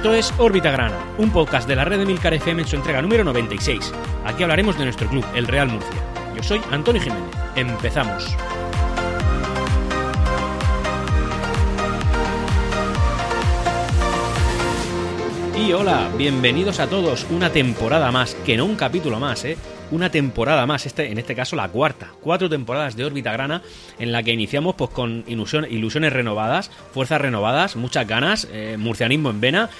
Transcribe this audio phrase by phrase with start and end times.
[0.00, 3.02] Esto es Órbita Grana, un podcast de la red de Milcar FM en su entrega
[3.02, 3.92] número 96.
[4.24, 6.00] Aquí hablaremos de nuestro club, el Real Murcia.
[6.34, 7.28] Yo soy Antonio Jiménez.
[7.54, 8.34] Empezamos.
[15.54, 17.26] Y hola, bienvenidos a todos.
[17.28, 19.58] Una temporada más, que no un capítulo más, ¿eh?
[19.90, 22.12] Una temporada más, este, en este caso la cuarta.
[22.20, 23.62] Cuatro temporadas de órbita grana
[23.98, 29.40] en la que iniciamos pues con ilusiones renovadas, fuerzas renovadas, muchas ganas, eh, murcianismo en
[29.40, 29.70] vena,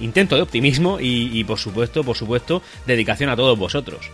[0.00, 4.10] intento de optimismo y, y por supuesto, por supuesto, dedicación a todos vosotros.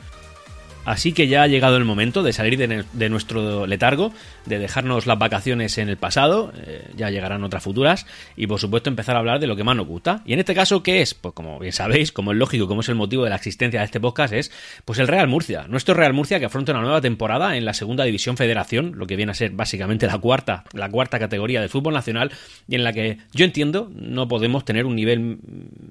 [0.89, 4.11] Así que ya ha llegado el momento de salir de, nuestro letargo,
[4.47, 8.07] de dejarnos las vacaciones en el pasado, eh, ya llegarán otras futuras,
[8.37, 10.23] y por supuesto empezar a hablar de lo que más nos gusta.
[10.25, 11.13] Y en este caso, ¿qué es?
[11.13, 13.85] Pues como bien sabéis, como es lógico, como es el motivo de la existencia de
[13.85, 14.51] este podcast, es
[14.87, 15.67] pues el Real Murcia.
[15.69, 19.17] Nuestro Real Murcia que afronta una nueva temporada en la segunda división federación, lo que
[19.17, 22.33] viene a ser básicamente la cuarta, la cuarta categoría del fútbol nacional,
[22.67, 25.37] y en la que yo entiendo no podemos tener un nivel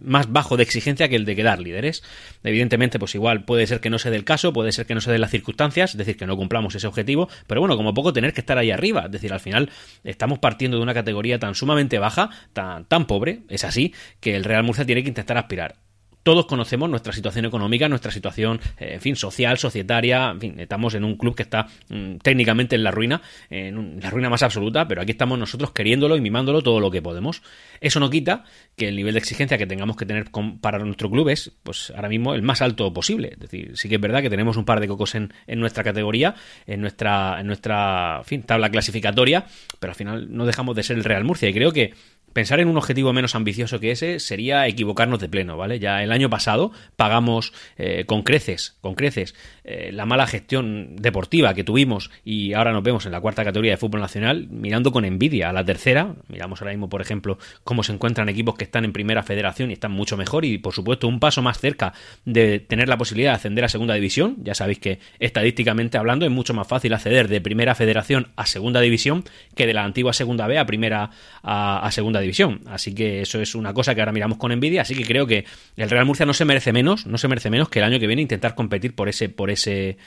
[0.03, 2.01] más bajo de exigencia que el de quedar líderes.
[2.43, 5.11] Evidentemente, pues igual puede ser que no sea del caso, puede ser que no se
[5.11, 8.33] den las circunstancias, es decir, que no cumplamos ese objetivo, pero bueno, como poco tener
[8.33, 9.69] que estar ahí arriba, es decir, al final
[10.03, 14.43] estamos partiendo de una categoría tan sumamente baja, tan, tan pobre, es así, que el
[14.43, 15.86] Real Murcia tiene que intentar aspirar
[16.27, 21.05] todos conocemos nuestra situación económica, nuestra situación, eh, fin, social, societaria, en fin, estamos en
[21.05, 25.01] un club que está mm, técnicamente en la ruina, en la ruina más absoluta, pero
[25.01, 27.43] aquí estamos nosotros queriéndolo y mimándolo todo lo que podemos.
[27.79, 28.43] Eso no quita
[28.75, 30.25] que el nivel de exigencia que tengamos que tener
[30.59, 33.29] para nuestro club es, pues ahora mismo, el más alto posible.
[33.31, 35.85] Es decir, sí que es verdad que tenemos un par de cocos en, en nuestra
[35.85, 39.45] categoría, en nuestra, en nuestra, tabla clasificatoria,
[39.79, 41.93] pero al final no dejamos de ser el Real Murcia y creo que
[42.37, 45.79] Pensar en un objetivo menos ambicioso que ese sería equivocarnos de pleno, ¿vale?
[45.79, 51.55] Ya el año pasado pagamos eh, con creces, con creces, eh, la mala gestión deportiva
[51.55, 55.03] que tuvimos y ahora nos vemos en la cuarta categoría de fútbol nacional mirando con
[55.03, 56.13] envidia a la tercera.
[56.27, 59.73] Miramos ahora mismo, por ejemplo, cómo se encuentran equipos que están en primera federación y
[59.73, 61.93] están mucho mejor y, por supuesto, un paso más cerca
[62.23, 64.35] de tener la posibilidad de ascender a segunda división.
[64.43, 68.79] Ya sabéis que estadísticamente hablando es mucho más fácil acceder de primera federación a segunda
[68.79, 69.23] división
[69.55, 71.09] que de la antigua segunda B a primera
[71.41, 72.26] a, a segunda división
[72.67, 74.81] Así que eso es una cosa que ahora miramos con envidia.
[74.81, 75.45] Así que creo que
[75.75, 78.07] el Real Murcia no se merece menos, no se merece menos que el año que
[78.07, 79.97] viene intentar competir por ese, por ese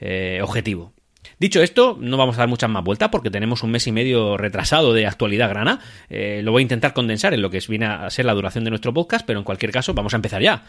[0.00, 0.92] eh, objetivo.
[1.38, 4.36] Dicho esto, no vamos a dar muchas más vueltas porque tenemos un mes y medio
[4.36, 5.80] retrasado de actualidad grana.
[6.08, 8.70] Eh, lo voy a intentar condensar en lo que viene a ser la duración de
[8.70, 10.66] nuestro podcast, pero en cualquier caso vamos a empezar ya.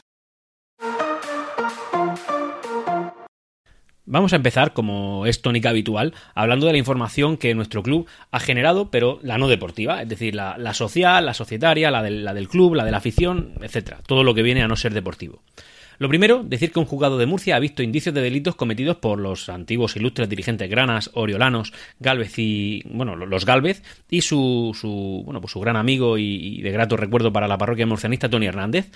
[4.08, 8.40] Vamos a empezar, como es tónica habitual, hablando de la información que nuestro club ha
[8.40, 12.48] generado, pero la no deportiva, es decir, la, social, la societaria, la del, la del
[12.48, 15.42] club, la de la afición, etcétera, todo lo que viene a no ser deportivo.
[15.98, 19.20] Lo primero, decir que un juzgado de Murcia ha visto indicios de delitos cometidos por
[19.20, 25.42] los antiguos ilustres dirigentes granas, oriolanos, Galvez y, bueno, los Galvez y su, su bueno,
[25.42, 28.92] pues su gran amigo y, y de grato recuerdo para la parroquia murcianista, Tony Hernández.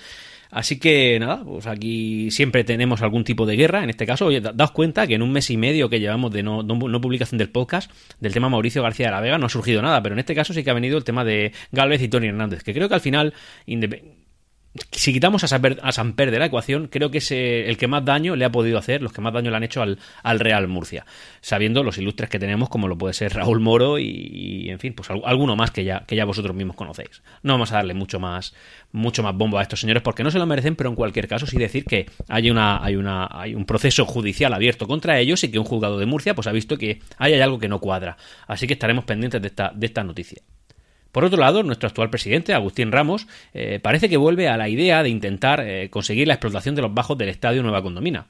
[0.50, 3.84] Así que nada, pues aquí siempre tenemos algún tipo de guerra.
[3.84, 6.42] En este caso, oye, daos cuenta que en un mes y medio que llevamos de
[6.42, 9.80] no, no, publicación del podcast, del tema Mauricio García de la Vega, no ha surgido
[9.82, 12.28] nada, pero en este caso sí que ha venido el tema de Galvez y Tony
[12.28, 13.34] Hernández, que creo que al final,
[14.92, 18.44] si quitamos a, Samper de la ecuación, creo que es el que más daño le
[18.44, 19.98] ha podido hacer, los que más daño le han hecho al,
[20.38, 21.04] Real Murcia,
[21.40, 25.10] sabiendo los ilustres que tenemos, como lo puede ser Raúl Moro y, en fin, pues
[25.10, 27.22] alguno más que ya, que ya vosotros mismos conocéis.
[27.42, 28.54] No vamos a darle mucho más,
[28.92, 31.46] mucho más bombo a estos señores porque no se lo merecen, pero en cualquier caso
[31.46, 35.50] sí decir que hay, una, hay, una, hay un proceso judicial abierto contra ellos y
[35.50, 38.16] que un juzgado de Murcia pues ha visto que hay algo que no cuadra.
[38.46, 40.40] Así que estaremos pendientes de esta, de esta noticia.
[41.12, 45.02] Por otro lado, nuestro actual presidente, Agustín Ramos, eh, parece que vuelve a la idea
[45.02, 48.26] de intentar eh, conseguir la explotación de los bajos del Estadio Nueva Condomina.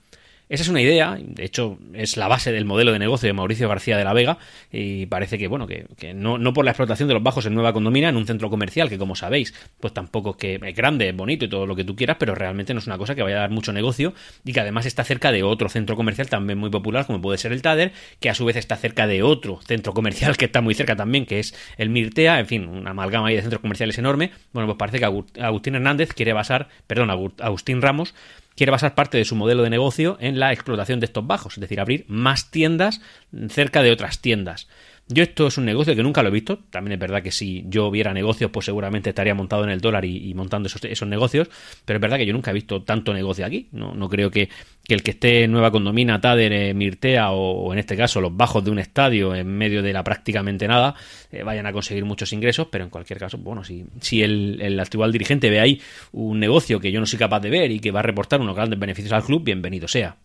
[0.50, 3.68] Esa es una idea, de hecho es la base del modelo de negocio de Mauricio
[3.68, 4.36] García de la Vega
[4.72, 7.72] y parece que, bueno, que, no, no, por la explotación de los bajos en Nueva
[7.72, 11.44] Condomina, en un centro comercial que como sabéis, pues tampoco que es grande, es bonito
[11.44, 13.40] y todo lo que tú quieras, pero realmente no es una cosa que vaya a
[13.42, 14.12] dar mucho negocio
[14.44, 17.52] y que además está cerca de otro centro comercial también muy popular como puede ser
[17.52, 20.74] el Tader, que a su vez está cerca de otro centro comercial que está muy
[20.74, 24.32] cerca también, que es el Mirtea, en fin, una amalgama ahí de centros comerciales enorme.
[24.52, 25.04] Bueno, pues parece que
[25.40, 28.14] Agustín Hernández quiere basar, perdón, Agustín Ramos
[28.60, 31.62] quiere basar parte de su modelo de negocio en la explotación de estos bajos, es
[31.62, 33.00] decir, abrir más tiendas
[33.48, 34.68] cerca de otras tiendas.
[35.12, 36.60] Yo esto es un negocio que nunca lo he visto.
[36.70, 40.04] También es verdad que si yo viera negocios, pues seguramente estaría montado en el dólar
[40.04, 41.50] y, montando esos, negocios.
[41.84, 43.68] Pero es verdad que yo nunca he visto tanto negocio aquí.
[43.72, 44.48] No, no creo que,
[44.86, 48.64] el que esté en Nueva Condomina, Tader, eh, Mirtea o, en este caso los bajos
[48.64, 50.94] de un estadio en medio de la prácticamente nada
[51.32, 52.68] eh, vayan a conseguir muchos ingresos.
[52.70, 55.80] Pero en cualquier caso, bueno, si, si el, el actual dirigente ve ahí
[56.12, 58.54] un negocio que yo no soy capaz de ver y que va a reportar unos
[58.54, 60.16] grandes beneficios al club, bienvenido sea.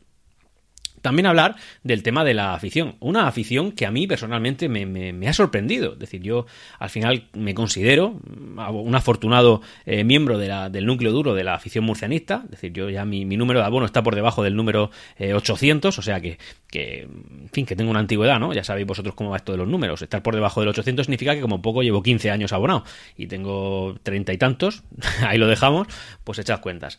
[1.05, 2.95] También hablar del tema de la afición.
[2.99, 5.93] Una afición que a mí personalmente me, ha sorprendido.
[5.93, 6.47] Es decir, yo
[6.79, 11.53] al final me considero, un afortunado eh, miembro de la, del núcleo duro de la
[11.53, 14.89] afición murcianista, es decir, yo ya mi, número de abono está por debajo del número
[15.19, 16.39] 800, o sea que,
[16.71, 18.51] que, en fin, que tengo una antigüedad, ¿no?
[18.51, 20.01] Ya sabéis vosotros cómo va esto de los números.
[20.01, 22.83] Estar por debajo del 800 significa que como poco llevo 15 años abonado
[23.15, 24.81] y tengo treinta y tantos,
[25.21, 25.87] ahí lo dejamos,
[26.23, 26.97] pues echad cuentas.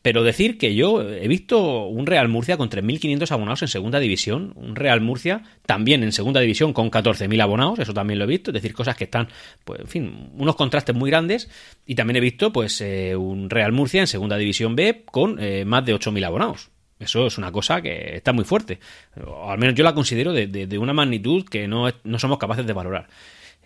[0.00, 4.52] pero decir que yo he visto un Real Murcia con 3.500 abonados en segunda división,
[4.56, 8.50] un Real Murcia también en segunda división con 14.000 abonados, eso también lo he visto,
[8.50, 9.28] es decir, cosas que están,
[9.64, 11.48] pues, en fin, unos contrastes muy grandes.
[11.86, 15.64] Y también he visto, pues, eh, un Real Murcia en segunda división B con eh,
[15.64, 16.70] más de 8.000 abonados.
[16.98, 18.78] Eso es una cosa que está muy fuerte.
[19.26, 22.66] O al menos yo la considero de, de una magnitud que no, no somos capaces
[22.66, 23.08] de valorar.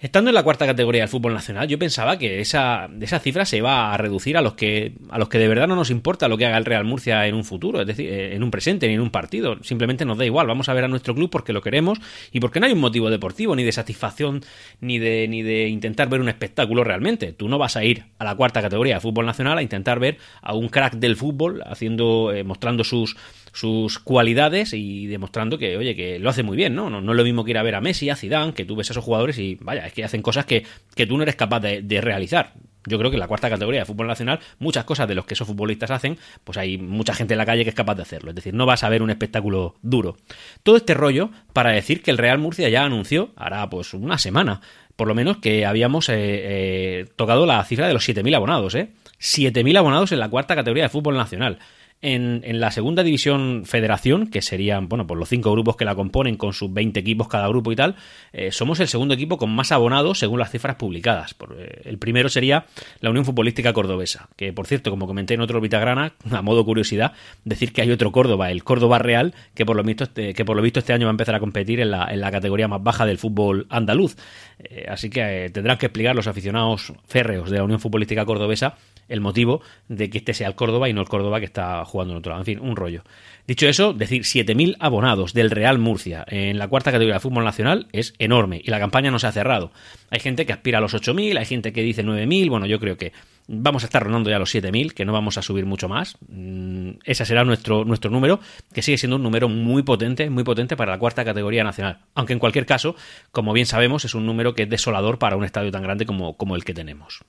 [0.04, 3.56] Estando en la cuarta categoría del fútbol nacional, yo pensaba que esa, esa cifra se
[3.56, 6.36] iba a reducir a los que a los que de verdad no nos importa lo
[6.36, 8.92] que haga el Real Murcia en un futuro, es decir, eh, en un presente ni
[8.92, 9.56] en un partido.
[9.62, 12.00] Simplemente nos da igual, vamos a ver a nuestro club porque lo queremos
[12.32, 14.42] y porque no hay un motivo deportivo, ni de satisfacción,
[14.82, 17.32] ni de, ni de intentar ver un espectáculo realmente.
[17.32, 20.18] Tú no vas a ir a la cuarta categoría de fútbol nacional a intentar ver
[20.42, 23.16] a un crack del fútbol haciendo, eh, mostrando sus
[23.54, 26.90] sus cualidades y demostrando que, oye, que lo hace muy bien, ¿no?
[26.90, 28.74] No, no es lo mismo que ir a ver a Messi, a Zidane, que tú
[28.74, 30.64] ves a esos jugadores y, vaya, es que hacen cosas que,
[30.96, 32.52] que tú no eres capaz de, realizar.
[32.84, 35.34] Yo creo que en la cuarta categoría de fútbol nacional, muchas cosas de los que
[35.34, 38.30] esos futbolistas hacen, pues hay mucha gente en la calle que es capaz de hacerlo.
[38.30, 40.16] Es decir, no vas a ver un espectáculo duro.
[40.64, 44.60] Todo este rollo para decir que el Real Murcia ya anunció, hará pues una semana,
[44.96, 48.90] por lo menos, que habíamos eh, eh, tocado la cifra de los 7.000 abonados, ¿eh?
[49.20, 51.58] 7.000 abonados en la cuarta categoría de fútbol nacional
[52.04, 56.36] en, la segunda división federación, que serían, bueno, pues los cinco grupos que la componen
[56.36, 57.96] con sus 20 equipos cada grupo y tal,
[58.32, 61.34] eh, somos el segundo equipo con más abonados según las cifras publicadas.
[61.56, 62.66] Eh, el primero sería
[63.00, 67.12] la Unión Futbolística Cordobesa, que por cierto, como comenté en otro Vitagrana, a modo curiosidad,
[67.44, 70.56] decir que hay otro Córdoba, el Córdoba Real, que por lo visto este, que por
[70.56, 72.82] lo visto este año va a empezar a competir en la, en la categoría más
[72.82, 74.16] baja del fútbol andaluz.
[74.58, 78.76] Eh, así que tendrán que explicar los aficionados férreos de la Unión Futbolística Cordobesa
[79.08, 82.12] el motivo de que este sea el Córdoba y no el Córdoba que está jugando
[82.14, 82.42] en otro lado.
[82.42, 83.02] En fin, un rollo.
[83.46, 87.88] Dicho eso, decir 7.000 abonados del Real Murcia en la cuarta categoría de fútbol nacional
[87.92, 89.70] es enorme y la campaña no se ha cerrado.
[90.10, 92.96] Hay gente que aspira a los 8.000, hay gente que dice 9.000, bueno, yo creo
[92.96, 93.12] que
[93.46, 96.16] vamos a estar rondando ya los 7.000, que no vamos a subir mucho más.
[96.28, 98.40] Mm, ese será nuestro, nuestro número,
[98.72, 101.98] que sigue siendo un número muy potente, muy potente para la cuarta categoría nacional.
[102.14, 102.96] Aunque en cualquier caso,
[103.30, 106.36] como bien sabemos, es un número que es desolador para un estadio tan grande como,
[106.36, 107.24] como el que tenemos.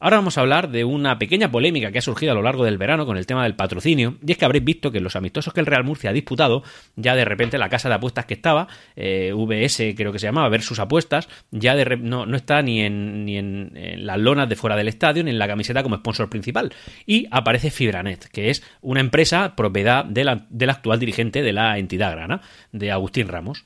[0.00, 2.78] Ahora vamos a hablar de una pequeña polémica que ha surgido a lo largo del
[2.78, 5.58] verano con el tema del patrocinio, y es que habréis visto que los amistosos que
[5.58, 6.62] el Real Murcia ha disputado,
[6.94, 10.48] ya de repente la casa de apuestas que estaba, eh, VS creo que se llamaba,
[10.50, 13.72] ver sus apuestas, ya de no, no, está ni, en, ni en,
[14.06, 16.72] las lonas de fuera del estadio, ni en la camiseta como sponsor principal.
[17.04, 22.40] Y aparece Fibranet, que es una empresa propiedad del actual dirigente de la entidad grana,
[22.70, 23.64] de Agustín Ramos.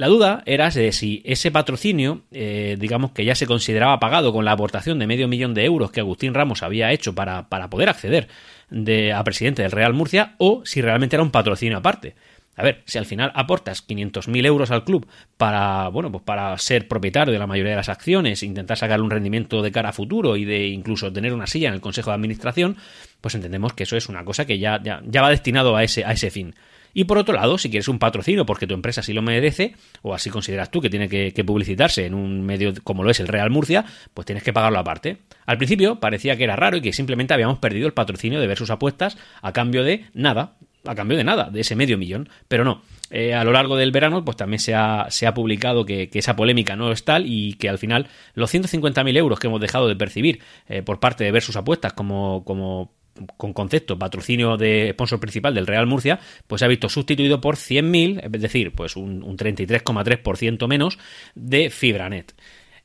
[0.00, 4.46] La duda era de si ese patrocinio, eh, digamos que ya se consideraba pagado con
[4.46, 7.90] la aportación de medio millón de euros que Agustín Ramos había hecho para, para poder
[7.90, 8.26] acceder
[8.70, 12.14] de, a presidente del Real Murcia, o si realmente era un patrocinio aparte.
[12.56, 15.06] A ver, si al final aportas 500.000 euros al club
[15.36, 19.10] para, bueno, pues para ser propietario de la mayoría de las acciones, intentar sacar un
[19.10, 22.14] rendimiento de cara a futuro y de incluso tener una silla en el Consejo de
[22.14, 22.78] Administración,
[23.20, 26.06] pues entendemos que eso es una cosa que ya, ya, ya va destinado a ese,
[26.06, 26.54] a ese fin.
[26.94, 30.14] Y por otro lado, si quieres un patrocinio porque tu empresa sí lo merece, o
[30.14, 33.50] así consideras tú que tiene que, publicitarse en un medio como lo es el Real
[33.50, 35.18] Murcia, pues tienes que pagarlo aparte.
[35.46, 38.58] Al principio parecía que era raro y que simplemente habíamos perdido el patrocinio de ver
[38.58, 40.56] sus apuestas a cambio de nada,
[40.86, 42.28] a cambio de nada, de ese medio millón.
[42.48, 45.84] Pero no, eh, a lo largo del verano, pues también se ha, se ha publicado
[45.84, 49.60] que, esa polémica no es tal y que al final los 150.000 euros que hemos
[49.60, 52.92] dejado de percibir eh, por parte de ver sus apuestas como, como
[53.36, 57.56] con concepto patrocinio de sponsor principal del Real Murcia, pues se ha visto sustituido por
[57.56, 60.98] 100.000, es decir, pues un, un 33,3% menos
[61.34, 62.34] de Fibranet.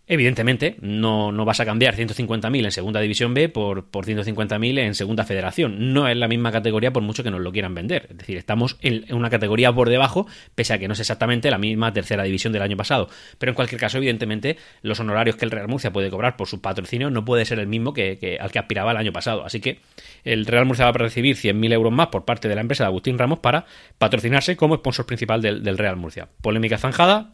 [0.07, 4.93] Evidentemente, no, no, vas a cambiar 150.000 en Segunda División B por, por 150.000 en
[4.93, 5.93] Segunda Federación.
[5.93, 8.07] No es la misma categoría por mucho que nos lo quieran vender.
[8.12, 11.57] Es decir, estamos en, una categoría por debajo, pese a que no es exactamente la
[11.57, 13.09] misma Tercera División del año pasado.
[13.39, 16.59] Pero en cualquier caso, evidentemente, los honorarios que el Real Murcia puede cobrar por sus
[16.59, 19.43] patrocinios no puede ser el mismo que, al que aspiraba el año pasado.
[19.43, 19.79] Así que
[20.24, 22.89] el Real Murcia va a recibir 100.000 euros más por parte de la empresa de
[22.89, 23.65] Agustín Ramos para
[23.97, 26.29] patrocinarse como sponsor principal del, del Real Murcia.
[26.41, 27.31] Polémica zanjada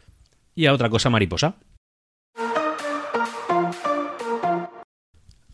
[0.54, 1.56] y a otra cosa mariposa.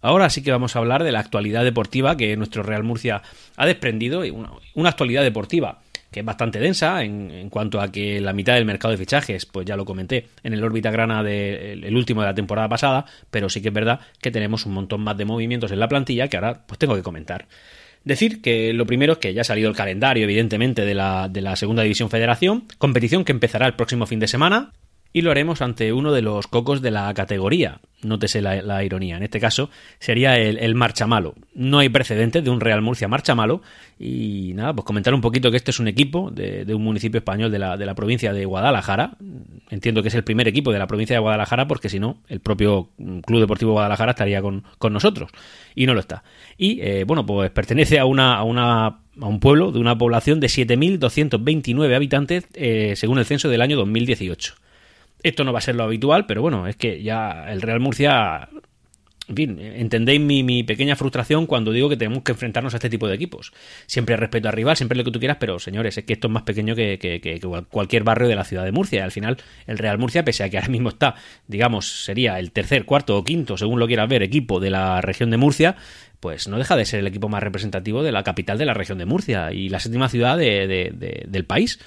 [0.00, 3.23] Ahora sí que vamos a hablar de la actualidad deportiva que nuestro Real Murcia
[3.57, 8.33] ha desprendido, y una, actualidad deportiva que es bastante densa en, cuanto a que la
[8.33, 11.97] mitad del mercado de fichajes, pues ya lo comenté en el órbita grana del el
[11.97, 15.19] último de la temporada pasada, pero sí que es verdad que tenemos un montón más
[15.19, 17.47] de movimientos en la plantilla que ahora pues tengo que comentar.
[18.05, 21.43] Decir que lo primero es que ya ha salido el calendario, evidentemente, de la, de
[21.43, 24.73] la Segunda División Federación, competición que empezará el próximo fin de semana,
[25.12, 27.80] y lo haremos ante uno de los cocos de la categoría.
[28.02, 29.16] Nótese la, la ironía.
[29.16, 31.34] En este caso sería el, el Marchamalo.
[31.54, 33.62] No hay precedentes de un Real Murcia Marchamalo.
[33.98, 37.50] Y nada, pues comentar un poquito que este es un equipo de, un municipio español
[37.50, 39.16] de la, de la, provincia de Guadalajara.
[39.70, 42.40] Entiendo que es el primer equipo de la provincia de Guadalajara porque si no, el
[42.40, 45.30] propio Club Deportivo Guadalajara estaría con, con nosotros.
[45.74, 46.22] Y no lo está.
[46.56, 50.38] Y eh, bueno, pues pertenece a una, a una a un pueblo de una población
[50.38, 54.54] de 7.229 habitantes eh, según el censo del año 2018.
[55.22, 58.48] Esto no va a ser lo habitual, pero bueno, es que ya el Real Murcia
[59.28, 63.06] en fin, entendéis mi, pequeña frustración cuando digo que tenemos que enfrentarnos a este tipo
[63.06, 63.52] de equipos.
[63.84, 66.32] Siempre respeto al rival, siempre lo que tú quieras, pero señores, es que esto es
[66.32, 67.38] más pequeño que, que, que,
[67.70, 69.00] cualquier barrio de la ciudad de Murcia.
[69.00, 71.14] Y al final, el Real Murcia, pese a que ahora mismo está,
[71.46, 75.30] digamos, sería el tercer, cuarto o quinto, según lo quieras ver, equipo de la región
[75.30, 75.76] de Murcia,
[76.20, 78.96] pues no deja de ser el equipo más representativo de la capital de la región
[78.96, 81.78] de Murcia y la séptima ciudad de, del país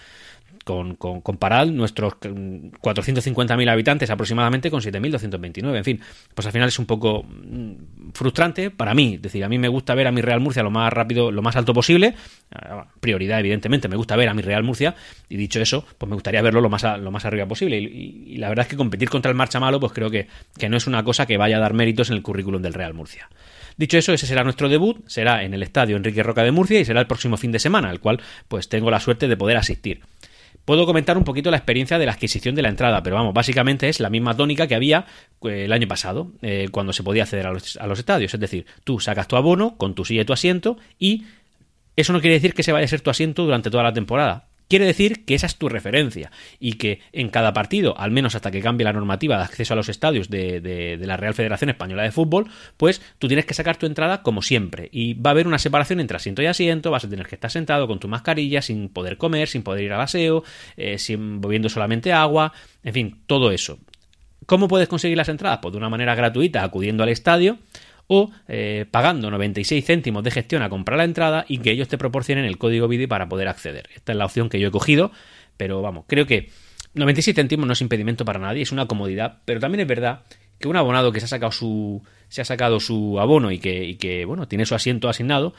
[0.63, 5.77] con, con comparar nuestros 450.000 habitantes aproximadamente con 7.229.
[5.77, 6.00] En fin,
[6.34, 9.15] pues al final es un poco mm, frustrante para mí.
[9.15, 11.41] Es decir, a mí me gusta ver a mi Real Murcia lo más rápido, lo
[11.41, 12.15] más alto posible.
[12.53, 14.96] Ah, prioridad, evidentemente, me gusta ver a mi Real Murcia.
[15.30, 17.80] Y dicho eso, pues me gustaría verlo lo más, a, lo más arriba posible.
[17.80, 20.27] Y, la verdad es que competir contra el Marcha Malo, pues creo que,
[20.58, 22.94] que no es una cosa que vaya a dar méritos en el currículum del Real
[22.94, 23.30] Murcia.
[23.77, 26.86] Dicho eso, ese será nuestro debut, será en el estadio Enrique Roca de Murcia y
[26.86, 30.01] será el próximo fin de semana, al cual pues tengo la suerte de poder asistir.
[30.65, 33.89] Puedo comentar un poquito la experiencia de la adquisición de la entrada, pero vamos, básicamente
[33.89, 35.06] es la misma tónica que había
[35.44, 38.34] eh, el año pasado, eh, cuando se podía acceder a los, a los estadios.
[38.34, 41.25] Es decir, tú sacas tu abono con tu silla y tu asiento y
[41.96, 44.50] eso no quiere decir que se vaya a ser tu asiento durante toda la temporada.
[44.71, 48.51] Quiere decir que esa es tu referencia y que en cada partido, al menos hasta
[48.51, 52.13] que cambie la normativa de acceso a los estadios de, la Real Federación Española de
[52.13, 54.87] Fútbol, pues tú tienes que sacar tu entrada como siempre.
[54.93, 57.51] Y va a haber una separación entre asiento y asiento, vas a tener que estar
[57.51, 60.45] sentado con tu mascarilla, sin poder comer, sin poder ir al aseo,
[60.77, 63.77] eh, sin bebiendo solamente agua, en fin, todo eso.
[64.45, 65.59] ¿Cómo puedes conseguir las entradas?
[65.61, 67.57] Pues de una manera gratuita, acudiendo al estadio
[68.13, 71.98] o eh, pagando 96 céntimos de gestión a comprar la entrada y que ellos te
[71.98, 73.88] proporcionen el código BIDI para poder acceder.
[73.96, 75.13] Esta es la opción que yo he cogido,
[75.56, 76.50] pero vamos, creo que
[76.94, 80.24] 96 céntimos no es impedimento para nadie, es una comodidad, pero también es verdad
[80.60, 83.86] que un abonado que se ha sacado su se ha sacado su abono y que,
[83.86, 85.53] y que bueno, tiene su asiento asignado,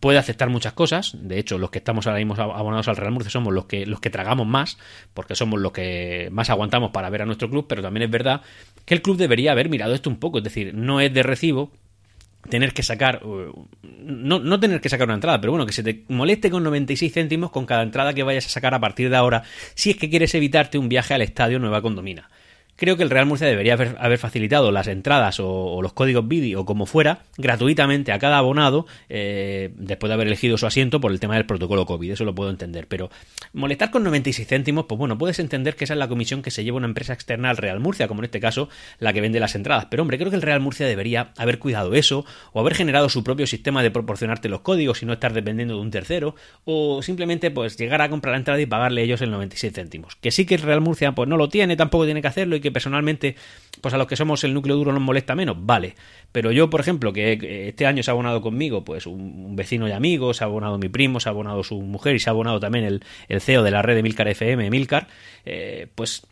[0.00, 1.16] puede aceptar muchas cosas.
[1.20, 4.00] De hecho, los que estamos ahora mismo abonados al Real Murcia somos los que, los
[4.00, 4.78] que tragamos más,
[5.12, 8.40] porque somos los que más aguantamos para ver a nuestro club, pero también es verdad
[8.86, 10.38] que el club debería haber mirado esto un poco.
[10.38, 11.70] Es decir, no es de recibo
[12.48, 16.04] tener que sacar, no, no tener que sacar una entrada, pero bueno, que se te
[16.08, 19.42] moleste con 96 céntimos con cada entrada que vayas a sacar a partir de ahora,
[19.74, 22.28] si es que quieres evitarte un viaje al estadio Nueva Condomina
[22.80, 26.54] creo que el Real Murcia debería haber, haber facilitado las entradas o, los códigos BIDI
[26.54, 31.12] o como fuera gratuitamente a cada abonado eh, después de haber elegido su asiento por
[31.12, 33.10] el tema del protocolo COVID, eso lo puedo entender, pero
[33.52, 36.64] molestar con 96 céntimos, pues bueno, puedes entender que esa es la comisión que se
[36.64, 39.54] lleva una empresa externa al Real Murcia, como en este caso la que vende las
[39.54, 43.10] entradas, pero hombre, creo que el Real Murcia debería haber cuidado eso o haber generado
[43.10, 46.34] su propio sistema de proporcionarte los códigos y no estar dependiendo de un tercero
[46.64, 50.30] o simplemente pues llegar a comprar la entrada y pagarle ellos el 96 céntimos, que
[50.30, 52.69] sí que el Real Murcia pues no lo tiene, tampoco tiene que hacerlo y que
[52.70, 53.36] personalmente,
[53.80, 55.94] pues a los que somos el núcleo duro nos molesta menos, vale.
[56.32, 59.92] Pero yo, por ejemplo, que este año se ha abonado conmigo, pues un, vecino y
[59.92, 62.60] amigo, se ha abonado mi primo, se ha abonado su mujer y se ha abonado
[62.60, 62.84] también
[63.28, 65.08] el, CEO de la red de Milcar FM, Milcar,
[65.44, 66.22] eh, pues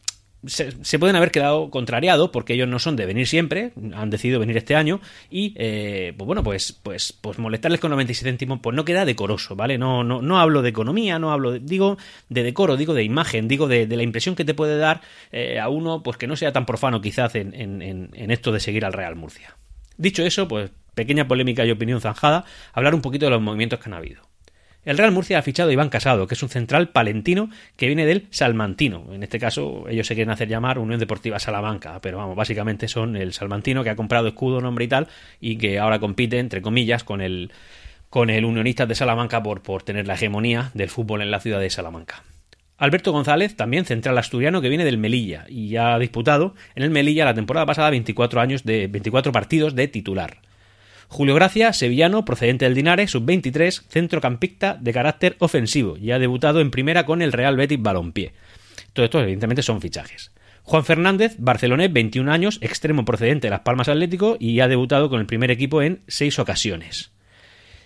[0.46, 4.56] se, pueden haber quedado contrariados porque ellos no son de venir siempre, han decidido venir
[4.56, 8.84] este año y eh, pues bueno, pues, pues, pues molestarles con 97 céntimos pues no
[8.84, 9.78] queda decoroso, ¿vale?
[9.78, 13.48] No, no, no hablo de economía, no hablo, de, digo de decoro, digo de imagen,
[13.48, 15.00] digo de, de la impresión que te puede dar
[15.32, 18.60] eh, a uno pues que no sea tan profano quizás en, en, en esto de
[18.60, 19.56] seguir al Real Murcia.
[19.96, 23.88] Dicho eso, pues pequeña polémica y opinión zanjada, hablar un poquito de los movimientos que
[23.88, 24.27] han habido.
[24.84, 28.06] El Real Murcia ha fichado a Iván Casado, que es un central palentino que viene
[28.06, 29.12] del Salmantino.
[29.12, 33.16] En este caso, ellos se quieren hacer llamar Unión Deportiva Salamanca, pero vamos, básicamente son
[33.16, 35.08] el Salmantino que ha comprado escudo, nombre y tal,
[35.40, 37.50] y que ahora compite, entre comillas, con el,
[38.08, 41.60] con el Unionistas de Salamanca por, por tener la hegemonía del fútbol en la ciudad
[41.60, 42.22] de Salamanca.
[42.78, 47.24] Alberto González, también central asturiano que viene del Melilla y ha disputado en el Melilla
[47.24, 50.38] la temporada pasada 24 años de 24 partidos de titular.
[51.08, 56.70] Julio Gracia, sevillano, procedente del Dinare, sub-23, centrocampista de carácter ofensivo y ha debutado en
[56.70, 58.32] primera con el Real Betis Balompié.
[58.92, 60.32] Todo esto, evidentemente, son fichajes.
[60.62, 65.18] Juan Fernández, barcelonés, 21 años, extremo procedente de Las Palmas Atlético y ha debutado con
[65.18, 67.10] el primer equipo en seis ocasiones.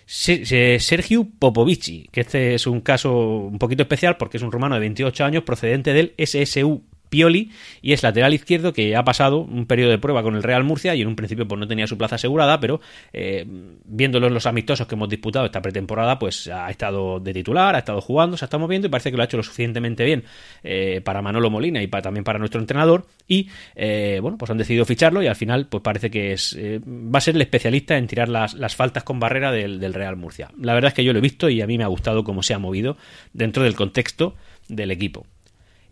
[0.05, 4.81] Sergio Popovici, que este es un caso un poquito especial porque es un rumano de
[4.81, 7.51] 28 años procedente del SSU Pioli
[7.83, 10.95] y es lateral izquierdo que ha pasado un periodo de prueba con el Real Murcia
[10.95, 12.81] y en un principio pues no tenía su plaza asegurada, pero
[13.13, 13.45] eh,
[13.85, 17.77] viéndolo en los amistosos que hemos disputado esta pretemporada, pues ha estado de titular, ha
[17.77, 20.23] estado jugando, se ha estado moviendo y parece que lo ha hecho lo suficientemente bien
[20.63, 24.83] eh, para Manolo Molina y también para nuestro entrenador y eh, bueno, pues han decidido
[24.83, 28.27] ficharlo y al final pues parece que es va a ser el especialista en tirar
[28.27, 30.49] las, faltas con barrera del, del Real Murcia.
[30.59, 32.41] La verdad es que yo lo he visto y a mí me ha gustado cómo
[32.41, 32.97] se ha movido
[33.33, 34.33] dentro del contexto
[34.67, 35.27] del equipo.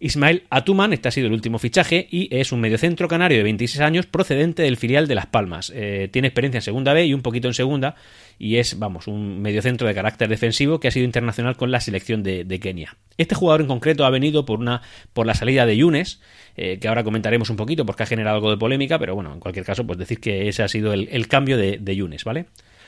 [0.01, 3.81] Ismael Atuman, este ha sido el último fichaje y es un mediocentro canario de 26
[3.81, 5.71] años procedente del filial de Las Palmas.
[5.75, 7.93] Eh, tiene experiencia en segunda B y un poquito en segunda
[8.39, 12.23] y es, vamos, un mediocentro de carácter defensivo que ha sido internacional con la selección
[12.23, 12.97] de, Kenia.
[13.17, 14.81] Este jugador en concreto ha venido por, una,
[15.13, 16.19] por la salida de Yunes,
[16.57, 19.39] eh, que ahora comentaremos un poquito porque ha generado algo de polémica, pero bueno, en
[19.39, 22.47] cualquier caso, pues decir que ese ha sido el, cambio de, de Yunes, ¿vale?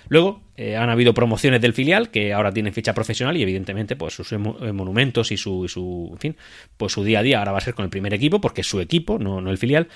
[0.09, 4.13] Luego eh, han habido promociones del filial que ahora tienen ficha profesional y evidentemente pues
[4.13, 6.37] sus monumentos y su, su, en fin,
[6.77, 8.67] pues su día a día ahora va a ser con el primer equipo porque es
[8.67, 9.87] su equipo, no, no el filial.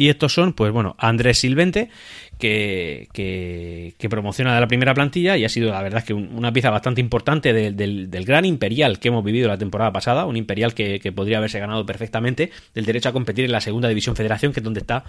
[0.00, 1.90] Y estos son, pues bueno, Andrés Silvente,
[2.38, 6.70] que, que, promociona de la primera plantilla y ha sido, la verdad, que una pieza
[6.70, 11.38] bastante importante del, gran Imperial que hemos vivido la temporada pasada, un Imperial que, podría
[11.38, 14.78] haberse ganado perfectamente del derecho a competir en la segunda división federación, que es donde
[14.78, 15.02] está,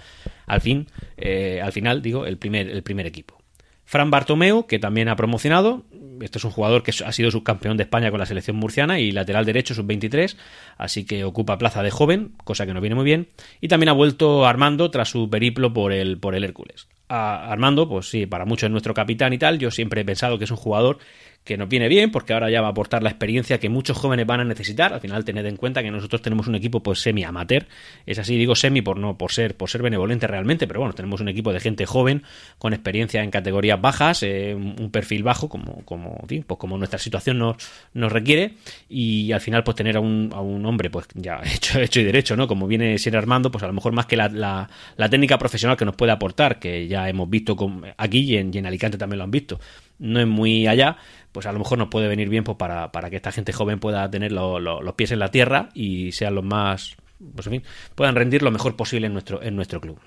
[0.46, 3.40] al fin, eh, al final, digo, el primer, el primer equipo.
[3.90, 5.82] Fran Bartomeu, que también ha promocionado.
[6.20, 9.10] Este es un jugador que ha sido subcampeón de España con la selección murciana y
[9.10, 10.36] lateral derecho sub-23,
[10.78, 13.30] así que ocupa plaza de joven, cosa que no viene muy bien.
[13.60, 16.86] Y también ha vuelto Armando tras su periplo por el, por el Hércules.
[17.08, 19.58] Armando, pues sí, para muchos es nuestro capitán y tal.
[19.58, 20.98] Yo siempre he pensado que es un jugador
[21.44, 24.26] que nos viene bien porque ahora ya va a aportar la experiencia que muchos jóvenes
[24.26, 24.92] van a necesitar.
[24.92, 27.66] Al final tened en cuenta que nosotros tenemos un equipo pues semi amateur,
[28.06, 31.20] es así digo semi por no por ser por ser benevolente realmente, pero bueno, tenemos
[31.20, 32.22] un equipo de gente joven
[32.58, 36.98] con experiencia en categorías bajas, eh, un perfil bajo como como fin, pues como nuestra
[36.98, 37.56] situación nos,
[37.94, 38.54] nos requiere
[38.88, 42.04] y al final pues tener a un, a un hombre pues ya hecho hecho y
[42.04, 42.46] derecho, ¿no?
[42.46, 45.84] Como viene ser Armando, pues a lo mejor más que la, la, técnica profesional que
[45.84, 49.18] nos puede aportar, que ya hemos visto con, aquí y en, y en Alicante también
[49.18, 49.58] lo han visto,
[49.98, 50.96] no es muy allá,
[51.32, 53.78] pues a lo mejor nos puede venir bien pues, para, para que esta gente joven
[53.78, 56.96] pueda tener los pies en la tierra y sean los más,
[57.34, 57.62] pues en fin,
[57.94, 60.00] puedan rendir lo mejor posible en nuestro, en nuestro club.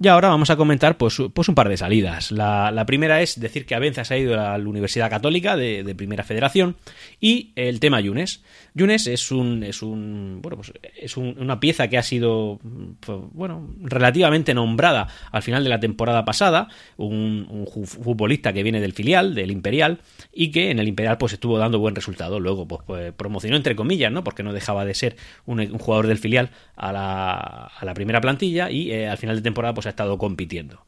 [0.00, 2.32] Y ahora vamos a comentar pues, pues un par de salidas.
[2.32, 6.24] La, primera es decir que Avenza se ha ido a la Universidad Católica de, Primera
[6.24, 6.76] Federación
[7.20, 8.42] y el tema Yunes.
[8.74, 12.58] Yunes es un es un bueno pues es una pieza que ha sido
[12.98, 18.92] pues, bueno relativamente nombrada al final de la temporada pasada, un, futbolista que viene del
[18.92, 20.00] filial del Imperial
[20.32, 22.40] y que en el Imperial pues estuvo dando buen resultado.
[22.40, 24.24] Luego pues, pues promocionó entre comillas, ¿no?
[24.24, 25.14] Porque no dejaba de ser
[25.46, 29.42] un, jugador del filial a la, a la primera plantilla y eh, al final de
[29.42, 30.84] temporada pues ha estado compitiendo.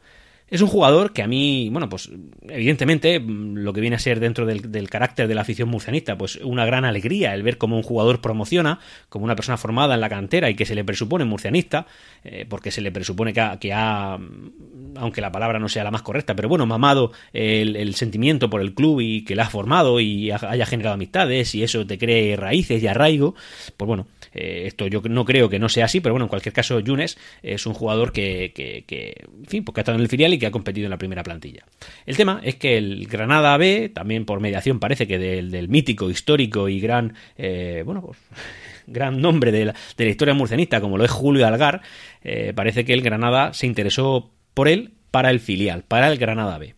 [0.49, 2.09] Es un jugador que a mí, bueno, pues
[2.49, 6.65] evidentemente lo que viene a ser dentro del, carácter de la afición murcianista, pues una
[6.65, 8.79] gran alegría el ver cómo un jugador promociona,
[9.09, 11.87] como una persona formada en la cantera y que se le presupone murcianista,
[12.23, 16.03] eh, porque se le presupone que ha, mm, aunque la palabra no sea la más
[16.03, 20.31] correcta, pero bueno, mamado el, sentimiento por el club y que le ha formado y
[20.31, 23.35] haya generado amistades y eso te cree raíces y arraigo,
[23.77, 24.07] pues bueno,
[24.37, 27.17] eh, esto yo no creo que no sea así, pero bueno, en cualquier caso, Yunes
[27.43, 30.47] es un jugador que, que, en fin, porque ha estado en el filial y que
[30.47, 31.65] ha competido en la primera plantilla.
[32.05, 36.69] El tema es que el Granada B, también por mediación parece que del, mítico, histórico
[36.69, 38.19] y gran, eh, bueno, pues
[38.87, 41.83] gran nombre de la, de la, historia murcianista, como lo es Julio Algar,
[42.23, 46.59] eh, parece que el Granada se interesó por él para el filial, para el Granada
[46.59, 46.75] B.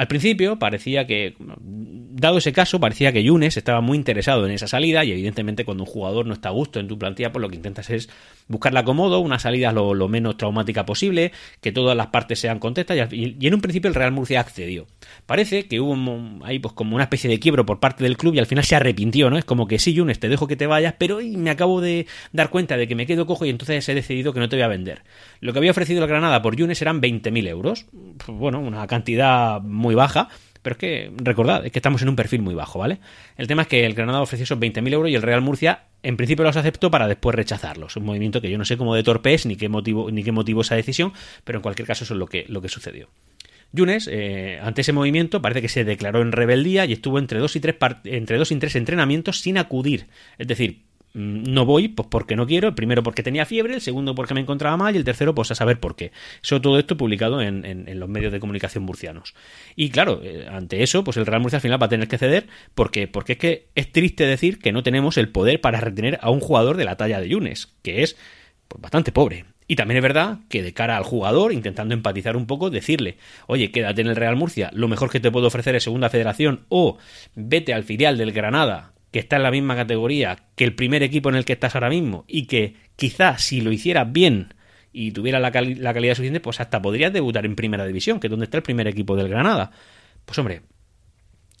[0.00, 4.66] Al principio parecía que, dado ese caso, parecía que Yunes estaba muy interesado en esa
[4.66, 7.50] salida y evidentemente cuando un jugador no está a gusto en tu plantilla, pues lo
[7.50, 8.08] que intentas es
[8.50, 13.36] buscarla acomodo, una salida lo, menos traumática posible, que todas las partes sean contentas y,
[13.40, 14.86] en un principio el Real Murcia accedió.
[15.24, 18.40] Parece que hubo ahí pues como una especie de quiebro por parte del club y
[18.40, 19.38] al final se arrepintió, ¿no?
[19.38, 22.50] Es como que sí, Yunes, te dejo que te vayas, pero me acabo de dar
[22.50, 24.68] cuenta de que me quedo cojo y entonces he decidido que no te voy a
[24.68, 25.04] vender.
[25.40, 27.86] Lo que había ofrecido el Granada por Yunes eran 20.000 euros,
[28.18, 30.28] pues, bueno, una cantidad muy baja,
[30.62, 32.98] pero es que, recordad, es que estamos en un perfil muy bajo, ¿vale?
[33.36, 36.16] El tema es que el Granada ofreció esos 20.000 euros y el Real Murcia en
[36.16, 37.96] principio los aceptó para después rechazarlos.
[37.96, 40.32] Un movimiento que yo no sé cómo de torpe es ni qué motivo, ni qué
[40.60, 41.12] esa decisión,
[41.44, 43.08] pero en cualquier caso eso es lo que, lo que sucedió.
[43.72, 47.54] Yunes, eh, ante ese movimiento, parece que se declaró en rebeldía y estuvo entre dos
[47.54, 50.06] y tres, entre dos y tres entrenamientos sin acudir.
[50.38, 54.14] Es decir, no voy pues porque no quiero, el primero porque tenía fiebre, el segundo
[54.14, 56.12] porque me encontraba mal y el tercero pues a saber por qué.
[56.42, 59.34] Eso todo esto publicado en, en, los medios de comunicación murcianos.
[59.76, 62.18] Y claro, eh, ante eso pues el Real Murcia al final va a tener que
[62.18, 66.18] ceder porque, porque es que es triste decir que no tenemos el poder para retener
[66.22, 68.16] a un jugador de la talla de Yunes, que es
[68.68, 69.46] pues, bastante pobre.
[69.66, 73.70] Y también es verdad que de cara al jugador, intentando empatizar un poco, decirle, oye,
[73.70, 76.98] quédate en el Real Murcia, lo mejor que te puedo ofrecer es Segunda Federación o
[77.36, 81.28] vete al filial del Granada que está en la misma categoría que el primer equipo
[81.28, 84.54] en el que estás ahora mismo y que quizás si lo hicieras bien
[84.92, 88.30] y tuviera la, la calidad suficiente, pues hasta podrías debutar en primera división, que es
[88.30, 89.70] donde está el primer equipo del Granada.
[90.24, 90.62] Pues hombre,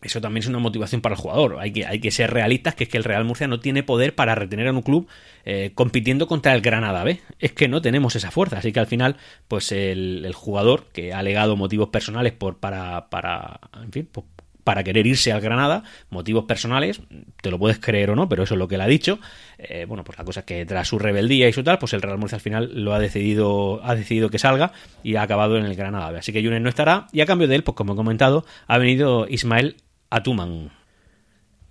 [0.02, 1.58] eso también es una motivación para el jugador.
[1.60, 4.14] Hay que, hay que ser realistas, que es que el Real Murcia no tiene poder
[4.14, 5.08] para retener a un club
[5.44, 7.20] eh, compitiendo contra el Granada B.
[7.38, 8.58] Es que no tenemos esa fuerza.
[8.58, 13.60] Así que al final, pues el, jugador que ha alegado motivos personales por, para, para,
[13.82, 14.26] en fin, pues,
[14.64, 17.00] para querer irse al Granada, motivos personales,
[17.40, 19.18] te lo puedes creer o no, pero eso es lo que él ha dicho.
[19.58, 22.02] Eh, bueno, pues la cosa es que tras su rebeldía y su tal, pues el
[22.02, 25.64] Real Murcia al final lo ha decidido, ha decidido que salga y ha acabado en
[25.64, 26.18] el Granada.
[26.18, 28.78] Así que Yunes no estará y a cambio de él, pues como he comentado, ha
[28.78, 29.76] venido Ismael
[30.10, 30.70] Atuman.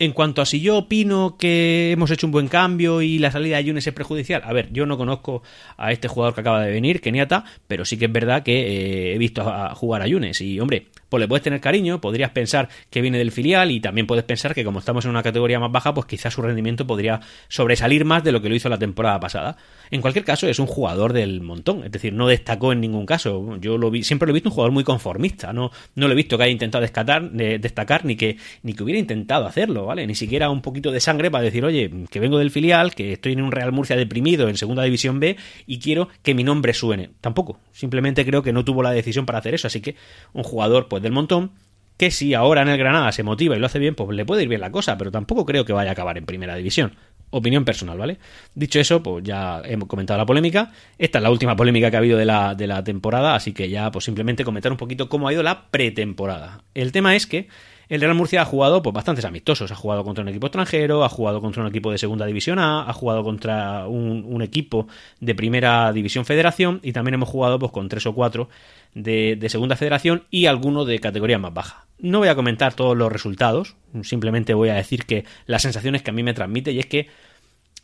[0.02, 3.58] En cuanto a si yo opino que hemos hecho un buen cambio y la salida
[3.58, 5.44] de Yunes es prejudicial, a ver, yo no conozco
[5.76, 9.16] a este jugador que acaba de venir, Keniata, pero sí que es verdad que eh,
[9.16, 9.44] he visto
[9.76, 13.32] jugar a Yunes y, hombre, pues le puedes tener cariño, podrías pensar que viene del
[13.32, 16.34] filial y también puedes pensar que como estamos en una categoría más baja, pues quizás
[16.34, 19.58] su rendimiento podría sobresalir más de lo que lo hizo la temporada pasada.
[19.92, 23.58] En cualquier caso, es un jugador del montón, es decir, no destacó en ningún caso.
[23.60, 26.16] Yo lo vi, siempre lo he visto un jugador muy conformista, no, no lo he
[26.16, 30.06] visto que haya intentado destacar ni que, ni que hubiera intentado hacerlo, ¿vale?
[30.06, 33.34] Ni siquiera un poquito de sangre para decir, oye, que vengo del filial, que estoy
[33.34, 37.10] en un Real Murcia deprimido en Segunda División B y quiero que mi nombre suene.
[37.22, 39.96] Tampoco, simplemente creo que no tuvo la decisión para hacer eso, así que
[40.34, 41.52] un jugador pues del montón
[42.00, 44.44] que si ahora en el Granada se motiva y lo hace bien, pues le puede
[44.44, 46.96] ir bien la cosa, pero tampoco creo que vaya a acabar en primera división.
[47.30, 48.20] Opinión personal, ¿vale?
[48.56, 50.72] Dicho eso, pues ya hemos comentado la polémica.
[50.98, 53.70] Esta es la última polémica que ha habido de la, de la temporada, así que
[53.70, 56.64] ya pues simplemente comentar un poquito cómo ha ido la pretemporada.
[56.74, 57.50] El tema es que
[57.90, 59.72] el Real Murcia ha jugado pues bastantes amistosos.
[59.72, 62.88] Ha jugado contra un equipo extranjero, ha jugado contra un equipo de segunda división A,
[62.88, 64.88] ha jugado contra un, equipo
[65.20, 68.48] de primera división federación y también hemos jugado pues con tres o cuatro
[68.94, 71.88] de, segunda federación y alguno de categoría más baja.
[71.98, 76.12] No voy a comentar todos los resultados, simplemente voy a decir que las sensaciones que
[76.12, 77.08] a mí me transmite y es que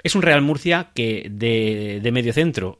[0.04, 2.80] es un Real Murcia que de medio centro,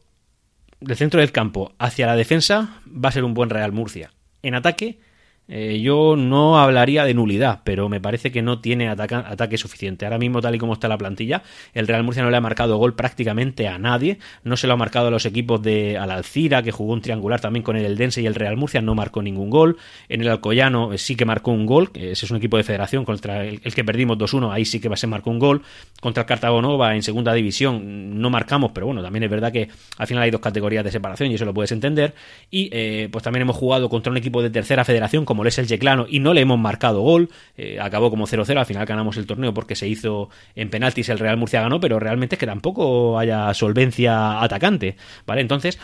[0.80, 4.12] del centro del campo hacia la defensa, va a ser un buen Real Murcia.
[4.44, 5.00] En ataque
[5.48, 10.06] eh, yo no hablaría de nulidad, pero me parece que no tiene ataque suficiente.
[10.06, 12.78] Ahora mismo, tal y como está la plantilla, el Real Murcia no le ha marcado
[12.78, 14.18] gol prácticamente a nadie.
[14.44, 17.40] No se lo ha marcado a los equipos de Al Alcira, que jugó un triangular
[17.40, 19.78] también con el Eldense y el Real Murcia, no marcó ningún gol.
[20.10, 23.06] En el Alcoyano eh, sí que marcó un gol, ese es un equipo de federación
[23.06, 25.62] contra el, que perdimos 2-1, ahí sí que se marcó un gol.
[26.02, 30.08] Contra el Cartagonova en segunda división no marcamos, pero bueno, también es verdad que al
[30.08, 32.16] final hay dos categorías de separación y eso lo puedes entender.
[32.50, 35.68] Y eh, pues también hemos jugado contra un equipo de tercera federación como es el
[35.68, 37.30] Yeclano y no le hemos marcado gol.
[37.58, 41.20] Eh, acabó como 0-0, al final ganamos el torneo porque se hizo en penaltis, el
[41.20, 44.96] Real Murcia ganó, pero realmente es que tampoco haya solvencia atacante,
[45.26, 45.42] ¿vale?
[45.42, 45.80] Entonces,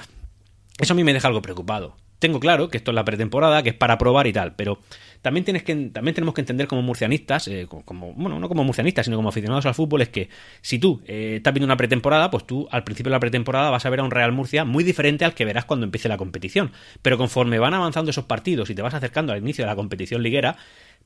[0.79, 1.95] eso a mí me deja algo preocupado.
[2.19, 4.79] Tengo claro que esto es la pretemporada, que es para probar y tal, pero
[5.21, 9.05] también, tienes que, también tenemos que entender como murcianistas, eh, como, bueno, no como murcianistas,
[9.05, 10.29] sino como aficionados al fútbol, es que
[10.62, 13.86] si tú eh, estás viendo una pretemporada, pues tú al principio de la pretemporada vas
[13.86, 16.71] a ver a un Real Murcia muy diferente al que verás cuando empiece la competición.
[17.01, 20.23] Pero conforme van avanzando esos partidos y te vas acercando al inicio de la competición
[20.23, 20.57] liguera,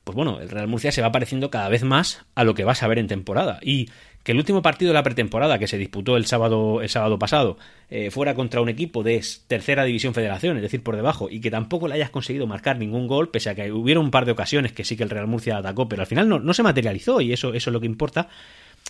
[0.04, 2.82] pues bueno, el Real Murcia se va pareciendo cada vez más a lo que vas
[2.82, 3.58] a ver en temporada.
[3.60, 3.90] Y
[4.26, 7.58] que el último partido de la pretemporada que se disputó el sábado, el sábado pasado
[7.88, 11.48] eh, fuera contra un equipo de tercera división federación, es decir, por debajo, y que
[11.48, 14.72] tampoco le hayas conseguido marcar ningún gol, pese a que hubiera un par de ocasiones
[14.72, 17.32] que sí que el Real Murcia atacó, pero al final no, no se materializó y
[17.32, 18.28] eso, eso es lo que importa,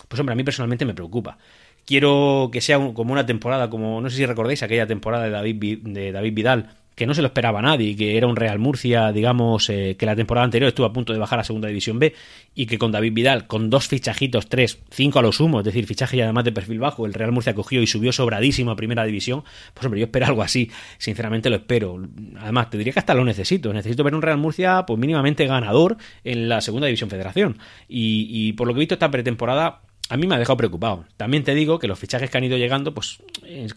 [0.09, 1.37] pues hombre, a mí personalmente me preocupa.
[1.85, 5.81] Quiero que sea como una temporada, como no sé si recordáis aquella temporada de David,
[5.83, 9.69] de David Vidal, que no se lo esperaba nadie, que era un Real Murcia, digamos,
[9.69, 12.15] eh, que la temporada anterior estuvo a punto de bajar a Segunda División B
[12.55, 15.87] y que con David Vidal, con dos fichajitos, tres, cinco a lo sumo, es decir,
[15.87, 19.05] fichaje y además de perfil bajo, el Real Murcia cogió y subió sobradísimo a Primera
[19.05, 22.03] División, pues hombre, yo espero algo así, sinceramente lo espero.
[22.41, 25.99] Además, te diría que hasta lo necesito, necesito ver un Real Murcia pues mínimamente ganador
[26.25, 27.59] en la Segunda División Federación
[27.91, 31.05] y, y por lo que he visto esta pretemporada a mí me ha dejado preocupado.
[31.17, 33.19] También te digo que los fichajes que han ido llegando, pues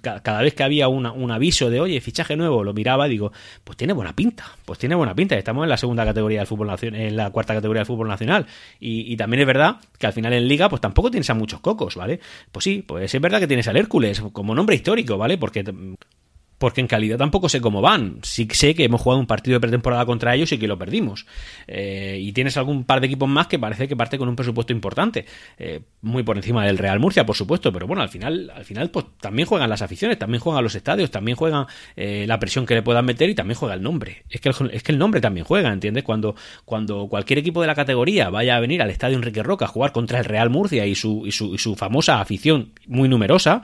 [0.01, 3.31] cada vez que había un aviso de, oye, fichaje nuevo, lo miraba y digo,
[3.63, 5.35] pues tiene buena pinta, pues tiene buena pinta.
[5.35, 8.45] Estamos en la segunda categoría del fútbol nacional, en la cuarta categoría del fútbol nacional.
[8.79, 11.95] Y, también es verdad que al final en liga, pues tampoco tienes a muchos cocos,
[11.95, 12.19] ¿vale?
[12.51, 15.37] Pues sí, pues es verdad que tienes al Hércules como nombre histórico, ¿vale?
[15.37, 15.63] Porque
[16.59, 18.19] porque en calidad tampoco sé cómo van.
[18.21, 21.25] Sí sé que hemos jugado un partido de pretemporada contra ellos y que lo perdimos.
[21.67, 24.73] Eh, y tienes algún par de equipos más que parece que parte con un presupuesto
[24.73, 25.25] importante.
[25.57, 28.91] Eh, muy por encima del Real Murcia, por supuesto, pero bueno, al final, al final,
[28.91, 32.75] pues también juegan las aficiones, también juegan los estadios, también juegan eh, la presión que
[32.75, 34.23] le puedan meter y también juega el nombre.
[34.29, 36.03] Es que el, es que el nombre también juega, ¿entiendes?
[36.03, 39.69] Cuando, cuando cualquier equipo de la categoría vaya a venir al estadio Enrique Roca a
[39.69, 43.63] jugar contra el Real Murcia y su, y su, y su famosa afición muy numerosa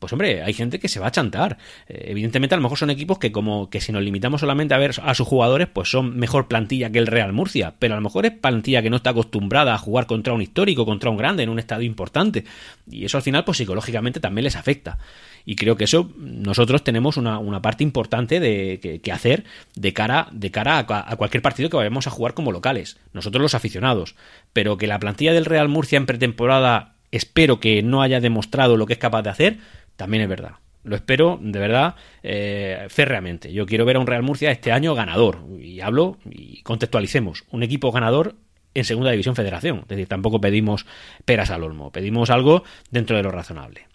[0.00, 1.58] pues hombre, hay gente que se va a chantar.
[1.86, 4.78] Eh, evidentemente, a lo mejor son equipos que como que si nos limitamos solamente a
[4.78, 8.02] ver a sus jugadores, pues son mejor plantilla que el Real Murcia, pero a lo
[8.02, 11.42] mejor es plantilla que no está acostumbrada a jugar contra un histórico, contra un grande,
[11.42, 12.44] en un estadio importante.
[12.90, 14.98] Y eso al final, pues psicológicamente también les afecta.
[15.44, 20.50] Y creo que eso nosotros tenemos una, parte importante de que, hacer de cara, de
[20.50, 22.98] cara a, cualquier partido que vayamos a jugar como locales.
[23.12, 24.14] Nosotros los aficionados.
[24.52, 28.86] Pero que la plantilla del Real Murcia en pretemporada espero que no haya demostrado lo
[28.86, 29.58] que es capaz de hacer
[30.00, 30.52] también es verdad.
[30.82, 33.52] Lo espero, de verdad, eh, férreamente.
[33.52, 35.44] Yo quiero ver a un Real Murcia este año ganador.
[35.60, 37.44] Y hablo y contextualicemos.
[37.50, 38.36] Un equipo ganador
[38.72, 39.80] en Segunda División Federación.
[39.80, 40.86] Es decir, tampoco pedimos
[41.26, 41.92] peras al olmo.
[41.92, 43.88] Pedimos algo dentro de lo razonable.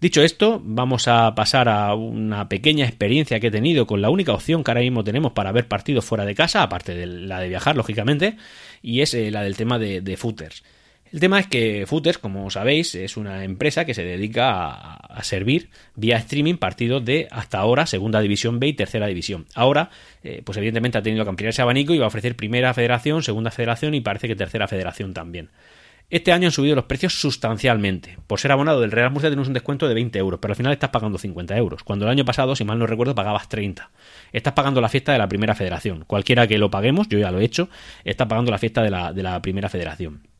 [0.00, 4.32] Dicho esto, vamos a pasar a una pequeña experiencia que he tenido con la única
[4.32, 7.48] opción que ahora mismo tenemos para ver partidos fuera de casa, aparte de la de
[7.48, 8.36] viajar, lógicamente,
[8.82, 10.64] y es eh, la del tema de, de footers.
[11.12, 15.70] El tema es que Footers, como sabéis, es una empresa que se dedica a, servir
[15.94, 19.46] vía streaming partidos de hasta ahora Segunda División B y Tercera División.
[19.54, 19.90] Ahora,
[20.22, 23.22] eh, pues evidentemente ha tenido que ampliar ese abanico y va a ofrecer Primera Federación,
[23.22, 25.50] Segunda Federación y parece que Tercera Federación también.
[26.08, 28.18] Este año han subido los precios sustancialmente.
[28.28, 30.72] Por ser abonado del Real Murcia tenemos un descuento de 20 euros, pero al final
[30.72, 31.82] estás pagando 50 euros.
[31.82, 33.90] Cuando el año pasado, si mal no recuerdo, pagabas 30.
[34.32, 36.04] Estás pagando la fiesta de la Primera Federación.
[36.06, 37.68] Cualquiera que lo paguemos, yo ya lo he hecho,
[38.04, 40.35] está pagando la fiesta de la, de la Primera Federación.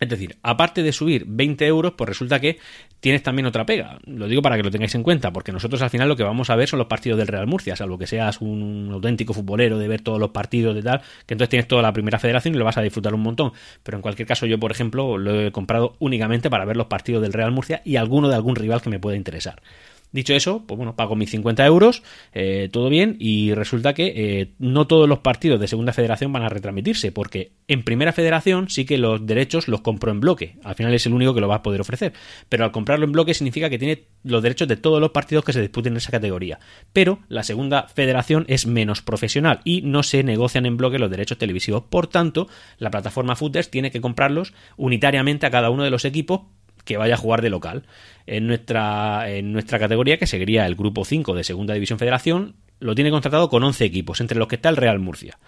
[0.00, 2.58] Es decir, aparte de subir 20 euros, pues resulta que
[3.00, 3.98] tienes también otra pega.
[4.04, 6.50] Lo digo para que lo tengáis en cuenta, porque nosotros al final lo que vamos
[6.50, 9.88] a ver son los partidos del Real Murcia, salvo que seas un auténtico futbolero de
[9.88, 12.64] ver todos los partidos de tal, que entonces tienes toda la primera federación y lo
[12.64, 13.52] vas a disfrutar un montón.
[13.82, 17.22] Pero en cualquier caso, yo, por ejemplo, lo he comprado únicamente para ver los partidos
[17.22, 19.60] del Real Murcia y alguno de algún rival que me pueda interesar.
[20.10, 24.52] Dicho eso, pues bueno, pago mis 50 euros, eh, todo bien, y resulta que eh,
[24.58, 28.86] no todos los partidos de Segunda Federación van a retransmitirse, porque en Primera Federación sí
[28.86, 31.56] que los derechos los compro en bloque, al final es el único que lo va
[31.56, 32.14] a poder ofrecer,
[32.48, 35.52] pero al comprarlo en bloque significa que tiene los derechos de todos los partidos que
[35.52, 36.58] se disputen en esa categoría,
[36.94, 41.36] pero la Segunda Federación es menos profesional y no se negocian en bloque los derechos
[41.36, 46.06] televisivos, por tanto, la plataforma Footers tiene que comprarlos unitariamente a cada uno de los
[46.06, 46.40] equipos
[46.88, 47.84] que vaya a jugar de local.
[48.26, 52.94] En nuestra, en nuestra categoría, que seguiría el grupo 5 de Segunda División Federación, lo
[52.94, 55.38] tiene contratado con 11 equipos, entre los que está el Real Murcia.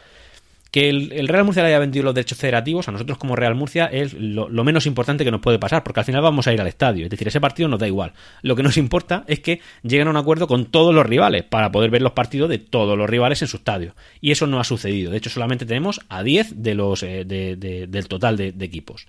[0.71, 3.87] Que el, Real Murcia le haya vendido los derechos federativos a nosotros como Real Murcia
[3.87, 6.67] es lo, menos importante que nos puede pasar, porque al final vamos a ir al
[6.67, 7.05] estadio.
[7.05, 8.13] Es decir, ese partido nos da igual.
[8.43, 11.73] Lo que nos importa es que lleguen a un acuerdo con todos los rivales para
[11.73, 13.97] poder ver los partidos de todos los rivales en su estadio.
[14.21, 15.11] Y eso no ha sucedido.
[15.11, 19.07] De hecho, solamente tenemos a 10 de los, eh, del total de, de equipos.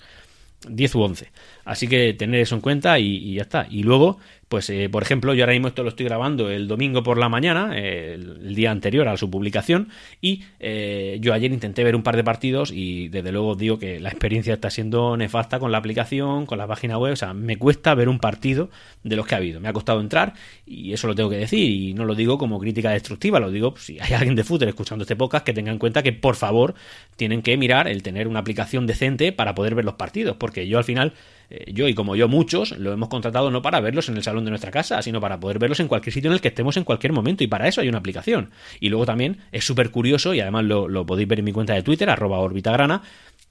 [0.67, 1.31] 10 u 11.
[1.65, 3.67] Así que tener eso en cuenta y, ya está.
[3.69, 4.19] Y luego,
[4.51, 7.29] pues, eh, por ejemplo, yo ahora mismo esto lo estoy grabando el domingo por la
[7.29, 9.87] mañana, el, día anterior a su publicación,
[10.19, 14.01] y eh, yo ayer intenté ver un par de partidos y desde luego digo que
[14.01, 17.55] la experiencia está siendo nefasta con la aplicación, con la página web, o sea, me
[17.55, 18.69] cuesta ver un partido
[19.03, 19.61] de los que ha habido.
[19.61, 20.33] Me ha costado entrar
[20.65, 23.73] y eso lo tengo que decir y no lo digo como crítica destructiva, lo digo
[23.77, 26.75] si hay alguien de fútbol escuchando este podcast que tenga en cuenta que por favor
[27.15, 30.77] tienen que mirar el tener una aplicación decente para poder ver los partidos, porque yo
[30.77, 31.13] al final
[31.51, 34.45] eh, yo y como yo muchos, lo hemos contratado no para verlos en el salón
[34.45, 36.85] de nuestra casa, sino para poder verlos en cualquier sitio en el que estemos en
[36.85, 37.43] cualquier momento.
[37.43, 38.51] Y para eso hay una aplicación.
[38.79, 41.73] Y luego también es súper curioso, y además lo, lo, podéis ver en mi cuenta
[41.73, 43.01] de Twitter, arroba orbitagrana,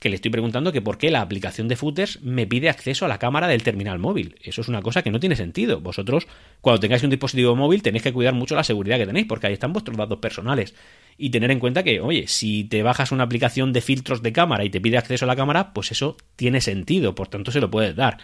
[0.01, 3.09] que le estoy preguntando que por qué la aplicación de footers me pide acceso a
[3.09, 4.35] la cámara del terminal móvil.
[4.43, 5.81] Eso es una cosa que no tiene sentido.
[5.81, 6.27] Vosotros,
[6.63, 9.53] cuando tengáis un dispositivo móvil, tenéis que cuidar mucho la seguridad que tenéis, porque ahí
[9.53, 10.75] están vuestros datos personales.
[11.19, 14.65] Y tener en cuenta que, oye, si te bajas una aplicación de filtros de cámara
[14.65, 17.71] y te pide acceso a la cámara, pues eso tiene sentido, por tanto se lo
[17.71, 18.17] puedes dar.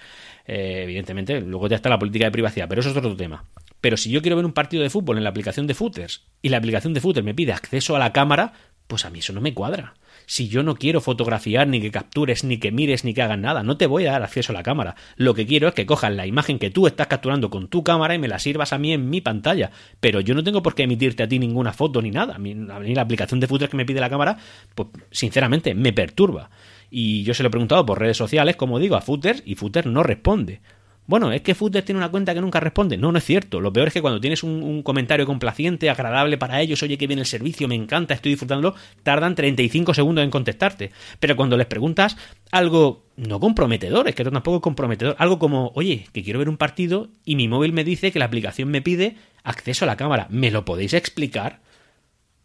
[0.47, 3.45] Eh, evidentemente, luego ya está la política de privacidad, pero eso es otro tema.
[3.83, 6.49] Pero si yo quiero ver un partido de fútbol en la aplicación de footers y
[6.49, 8.55] la aplicación de footers me pide acceso a la cámara,
[8.87, 9.95] pues a mí eso no me cuadra
[10.27, 13.63] si yo no quiero fotografiar, ni que captures, ni que mires, ni que hagas nada,
[13.63, 14.97] no te voy a dar acceso a la cámara.
[15.17, 18.15] Lo que quiero es que cojas la imagen que tú estás capturando con tu cámara
[18.15, 19.71] y me la sirvas a mí en mi pantalla.
[20.01, 22.35] Pero yo no tengo por qué emitirte a ti ninguna foto ni nada.
[22.35, 24.37] A mí, la aplicación de fotos que me pide la cámara,
[24.75, 26.51] pues sinceramente me perturba.
[26.91, 29.87] Y yo se lo he preguntado por redes sociales, como digo, a Footer y Footer
[29.87, 30.61] no responde.
[31.07, 32.97] Bueno, es que Footer tiene una cuenta que nunca responde.
[32.97, 33.61] No, no es cierto.
[33.61, 37.23] Lo peor es que cuando tienes un, comentario complaciente, agradable para ellos, oye que viene
[37.23, 40.91] el servicio, me encanta, estoy disfrutándolo, tardan 35 segundos en contestarte.
[41.21, 42.17] Pero cuando les preguntas
[42.51, 46.57] algo no comprometedor, es que tampoco es comprometedor, algo como, oye, que quiero ver un
[46.57, 50.27] partido y mi móvil me dice que la aplicación me pide acceso a la cámara,
[50.31, 51.61] ¿me lo podéis explicar?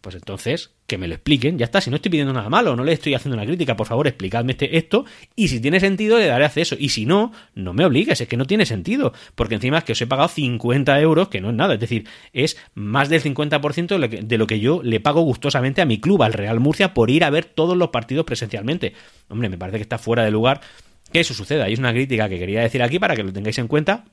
[0.01, 2.83] Pues entonces, que me lo expliquen, ya está, si no estoy pidiendo nada malo, no
[2.83, 6.25] le estoy haciendo una crítica, por favor, explicadme este, esto, y si tiene sentido, le
[6.25, 9.77] daré acceso, y si no, no me obligues, es que no tiene sentido, porque encima
[9.77, 13.09] es que os he pagado 50 euros, que no es nada, es decir, es más
[13.09, 16.95] del 50% de lo que yo le pago gustosamente a mi club, al Real Murcia,
[16.95, 18.93] por ir a ver todos los partidos presencialmente.
[19.29, 20.61] Hombre, me parece que está fuera de lugar
[21.13, 23.59] que eso suceda, y es una crítica que quería decir aquí para que lo tengáis
[23.59, 24.05] en cuenta,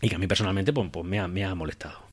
[0.00, 2.06] y que a mí personalmente pues, pues me, ha, me ha molestado.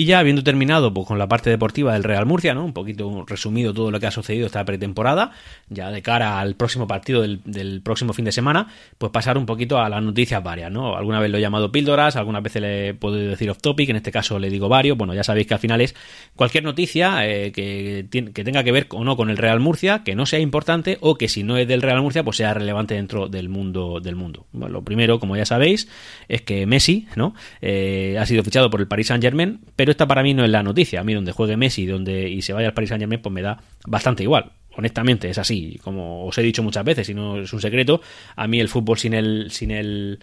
[0.00, 2.64] Y ya habiendo terminado pues, con la parte deportiva del Real Murcia, ¿no?
[2.64, 5.32] Un poquito resumido todo lo que ha sucedido esta pretemporada,
[5.68, 9.78] ya de cara al próximo partido del, próximo fin de semana, pues pasar un poquito
[9.78, 10.96] a las noticias varias, ¿no?
[10.96, 14.10] Alguna vez lo he llamado píldoras, algunas veces le puedo decir off topic, en este
[14.10, 14.96] caso le digo varios.
[14.96, 15.94] Bueno, ya sabéis que al final es
[16.34, 20.14] cualquier noticia eh, que, que, tenga que ver o no con el Real Murcia, que
[20.14, 23.28] no sea importante o que si no es del Real Murcia, pues sea relevante dentro
[23.28, 24.46] del mundo del mundo.
[24.52, 25.88] Bueno, lo primero, como ya sabéis,
[26.26, 27.34] es que Messi, ¿no?
[27.60, 30.50] Eh, ha sido fichado por el Paris Saint Germain, pero esta para mí no es
[30.50, 31.00] la noticia.
[31.00, 33.42] A mí donde juegue Messi donde, y se vaya al Paris Saint Germain, pues me
[33.42, 34.52] da bastante igual.
[34.76, 35.78] Honestamente, es así.
[35.82, 38.00] Como os he dicho muchas veces, y no es un secreto,
[38.36, 40.20] a mí el fútbol sin el, sin el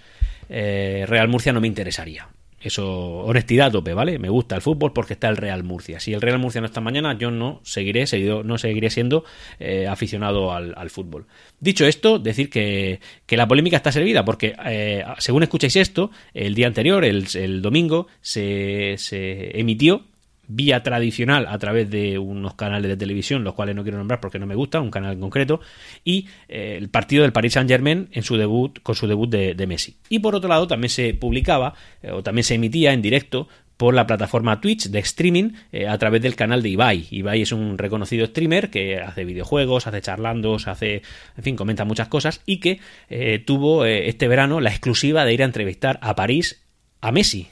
[0.50, 2.28] eh, Real Murcia no me interesaría.
[2.68, 4.20] Eso, honestidad tope, ¿vale?
[4.20, 6.00] Me gusta el fútbol porque está el Real Murcia.
[6.00, 9.24] Si el Real Murcia no está mañana, yo no seguiré, seguido, no seguiré siendo
[9.60, 11.26] eh, aficionado al, fútbol.
[11.60, 13.00] Dicho esto, decir que,
[13.30, 18.08] la polémica está servida, porque eh, según escucháis esto, el día anterior, el, el domingo,
[18.22, 20.06] se, se emitió
[20.48, 24.40] vía tradicional a través de unos canales de televisión, los cuales no quiero nombrar porque
[24.40, 25.60] no me gusta, un canal en concreto,
[26.04, 29.68] y eh, el partido del Paris Saint Germain en su debut, con su debut de,
[29.68, 29.98] Messi.
[30.08, 33.94] Y por otro lado, también se publicaba, eh, o también se emitía en directo por
[33.94, 37.08] la plataforma Twitch de streaming eh, a través del canal de Ibai.
[37.12, 41.02] Ibai es un reconocido streamer que hace videojuegos, hace charlandos, hace,
[41.36, 42.80] en fin, comenta muchas cosas y que
[43.46, 46.64] tuvo este verano la exclusiva de ir a entrevistar a París
[47.02, 47.50] a Messi,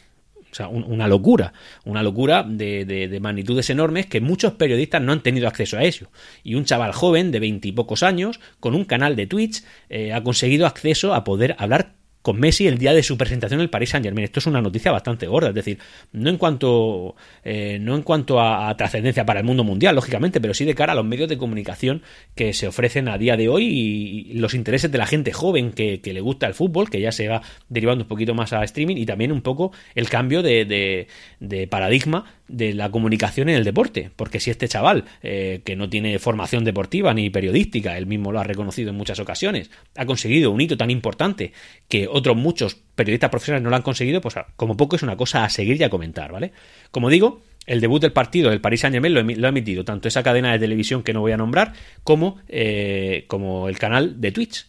[0.56, 1.52] o sea, una locura,
[1.84, 6.08] una locura de, magnitudes enormes que muchos periodistas no han tenido acceso a eso.
[6.46, 10.66] Y un chaval joven de veintipocos años, con un canal de Twitch, eh, ha conseguido
[10.66, 11.95] acceso a poder hablar
[12.26, 14.26] con Messi el día de su presentación en el Paris Saint Germain.
[14.26, 15.78] Esto es una noticia bastante gorda, es decir,
[16.12, 20.56] no en cuanto, eh, no en cuanto a, trascendencia para el mundo mundial, lógicamente, pero
[20.56, 22.02] sí de cara a los medios de comunicación
[22.34, 26.02] que se ofrecen a día de hoy y, los intereses de la gente joven que,
[26.04, 29.06] le gusta el fútbol, que ya se va derivando un poquito más a streaming y
[29.06, 31.08] también un poco el cambio de,
[31.40, 35.90] de paradigma de la comunicación en el deporte, porque si este chaval, eh, que no
[35.90, 40.52] tiene formación deportiva ni periodística, él mismo lo ha reconocido en muchas ocasiones, ha conseguido
[40.52, 41.54] un hito tan importante
[41.88, 45.44] que otros muchos periodistas profesionales no lo han conseguido, pues como poco es una cosa
[45.44, 46.52] a seguir y a comentar, ¿vale?
[46.92, 50.24] Como digo, el debut del partido del Paris Saint Germain lo, ha emitido tanto esa
[50.24, 54.68] cadena de televisión que no voy a nombrar como, eh, como el canal de Twitch.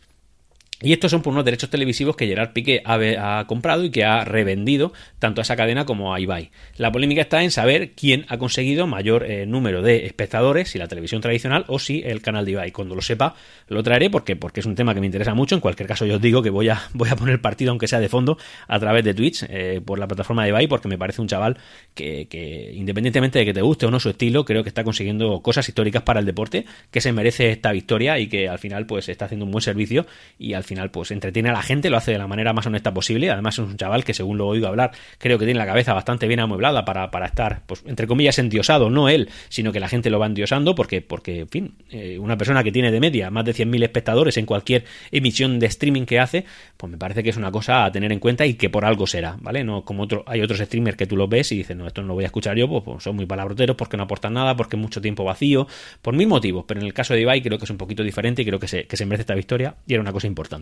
[0.82, 4.26] Y estos son por unos derechos televisivos que Gerard Piqué ha, comprado y que ha
[4.26, 6.50] revendido tanto a esa cadena como a Ibai.
[6.76, 10.86] La polémica está en saber quién ha conseguido mayor eh, número de espectadores, si la
[10.86, 12.72] televisión tradicional o si el canal de Ibai.
[12.72, 13.34] Cuando lo sepa,
[13.68, 15.54] lo traeré porque, porque es un tema que me interesa mucho.
[15.54, 17.98] En cualquier caso, yo os digo que voy a, voy a poner partido, aunque sea
[17.98, 18.36] de fondo,
[18.68, 21.56] a través de Twitch, eh, por la plataforma de Ibai, porque me parece un chaval
[21.94, 25.40] que, que, independientemente de que te guste o no su estilo, creo que está consiguiendo
[25.40, 29.08] cosas históricas para el deporte, que se merece esta victoria y que al final pues
[29.08, 30.06] está haciendo un buen servicio
[30.38, 32.92] y al final pues entretiene a la gente, lo hace de la manera más honesta
[32.92, 33.30] posible.
[33.30, 36.26] Además es un chaval que según lo oído hablar, creo que tiene la cabeza bastante
[36.26, 40.10] bien amueblada para, para estar, pues entre comillas, endiosado, no él, sino que la gente
[40.10, 43.44] lo va endiosando porque, porque en fin, eh, una persona que tiene de media más
[43.44, 46.44] de 100.000 espectadores en cualquier emisión de streaming que hace,
[46.76, 49.06] pues me parece que es una cosa a tener en cuenta y que por algo
[49.06, 49.64] será, ¿vale?
[49.64, 52.08] No como otro, hay otros streamers que tú los ves y dices, no, esto no
[52.08, 54.76] lo voy a escuchar yo, pues, pues son muy palabroteros porque no aportan nada, porque
[54.76, 55.66] mucho tiempo vacío,
[56.02, 58.42] por mil motivos, pero en el caso de Ibai creo que es un poquito diferente
[58.42, 60.55] y creo que se, que se merece esta victoria y era una cosa importante.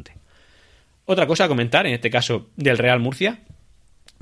[1.06, 3.40] Otra cosa a comentar, en este caso del Real Murcia,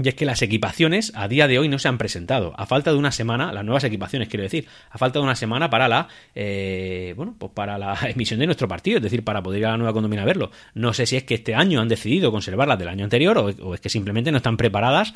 [0.03, 2.55] y es que las equipaciones a día de hoy no se han presentado.
[2.57, 5.69] A falta de una semana, las nuevas equipaciones quiero decir, a falta de una semana
[5.69, 9.61] para la eh, bueno, pues para la emisión de nuestro partido, es decir, para poder
[9.61, 10.51] ir a la nueva condomina a verlo.
[10.75, 13.81] No sé si es que este año han decidido conservarlas del año anterior o, es
[13.81, 15.15] que simplemente no están preparadas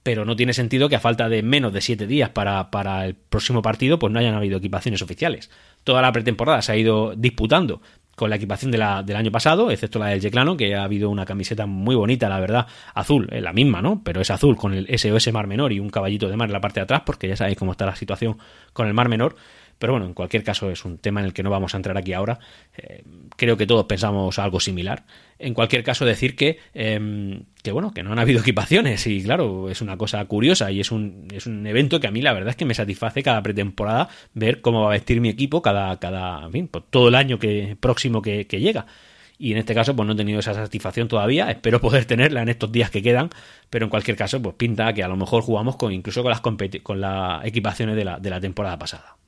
[0.00, 3.14] pero no tiene sentido que a falta de menos de siete días para, para, el
[3.14, 5.50] próximo partido, pues no hayan habido equipaciones oficiales.
[5.84, 7.82] Toda la pretemporada se ha ido disputando
[8.18, 11.08] con la equipación de la, del año pasado, excepto la del Yeclano, que ha habido
[11.08, 14.02] una camiseta muy bonita, la verdad, azul, es la misma, ¿no?
[14.02, 16.60] Pero es azul con el SOS Mar Menor y un caballito de mar en la
[16.60, 18.36] parte de atrás, porque ya sabéis cómo está la situación
[18.72, 19.36] con el Mar Menor.
[19.78, 21.96] Pero bueno, en cualquier caso es un tema en el que no vamos a entrar
[21.96, 22.40] aquí ahora.
[22.76, 23.02] Eh,
[23.36, 25.04] creo que todos pensamos algo similar.
[25.38, 29.70] En cualquier caso, decir que, em, que, bueno, que no han habido equipaciones y claro,
[29.70, 32.50] es una cosa curiosa y es un, es un evento que a mí la verdad
[32.50, 36.44] es que me satisface cada pretemporada ver cómo va a vestir mi equipo cada, cada
[36.46, 38.86] en fin, pues, todo el año que, próximo que, llega
[39.38, 42.48] y en este caso pues no he tenido esa satisfacción todavía, espero poder tenerla en
[42.48, 43.30] estos días que quedan,
[43.70, 46.40] pero en cualquier caso pues pinta que a lo mejor jugamos con incluso con las,
[46.40, 49.18] con las equipaciones de la, de la temporada pasada.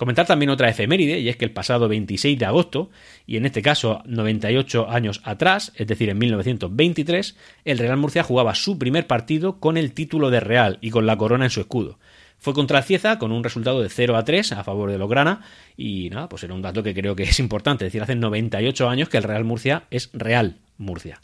[0.00, 2.88] Comentar también otra efeméride, y es que el pasado 26 de agosto,
[3.26, 7.36] y en este caso 98 años atrás, es decir, en 1923,
[7.66, 11.18] el Real Murcia jugaba su primer partido con el título de Real y con la
[11.18, 11.98] corona en su escudo.
[12.38, 15.10] Fue contra el Cieza con un resultado de 0 a 3 a favor de los
[15.10, 15.42] Grana
[15.76, 18.88] y nada, pues era un dato que creo que es importante, es decir, hace 98
[18.88, 21.20] años que el Real Murcia es Real Murcia.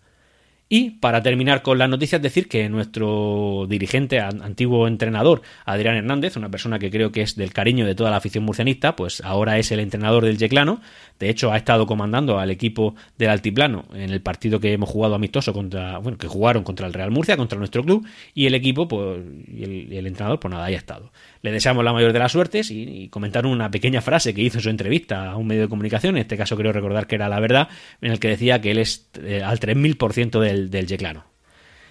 [0.69, 6.49] Y para terminar con las noticias, decir que nuestro dirigente, antiguo entrenador, Adrián Hernández, una
[6.51, 9.71] persona que creo que es del cariño de toda la afición murcianista, pues ahora es
[9.71, 10.81] el entrenador del Yeclano.
[11.21, 15.15] De hecho, ha estado comandando al equipo del Altiplano en el partido que hemos jugado
[15.15, 18.05] amistoso contra, bueno, que jugaron contra el Real Murcia, contra nuestro club,
[18.35, 21.13] y el equipo, pues, y el, entrenador, pues nada, ahí ha estado.
[21.47, 24.63] Le deseamos la mayor de las suertes y, comentar una pequeña frase que hizo en
[24.63, 27.39] su entrevista a un medio de comunicación, en este caso creo recordar que era la
[27.39, 27.69] verdad,
[28.01, 31.23] en el que decía que él es eh, al 3000% del del, Yeclano.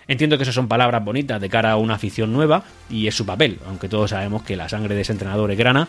[0.10, 3.26] Entiendo que eso son palabras bonitas de cara a una afición nueva y es su
[3.26, 5.88] papel, aunque todos sabemos que la sangre de ese entrenador es grana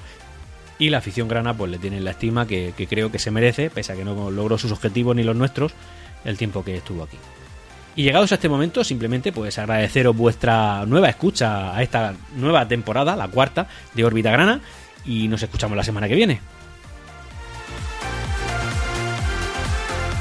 [0.78, 3.90] y la afición grana pues le tiene la estima que, creo que se merece, pese
[3.90, 5.72] a que no logró sus objetivos ni los nuestros
[6.24, 7.16] el tiempo que estuvo aquí.
[7.96, 13.16] Y llegados a este momento, simplemente pues agradeceros vuestra nueva escucha a esta nueva temporada,
[13.16, 14.60] la cuarta de Órbita Grana,
[15.06, 16.40] y nos escuchamos la semana que viene.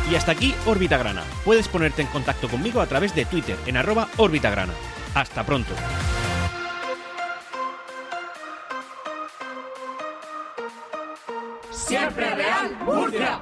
[0.09, 1.23] Y hasta aquí Órbita Grana.
[1.43, 4.73] Puedes ponerte en contacto conmigo a través de Twitter en arroba Grana.
[5.13, 5.73] Hasta pronto.
[11.71, 13.41] Siempre Real Murcia.